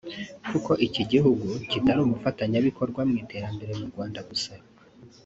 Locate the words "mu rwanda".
3.79-4.19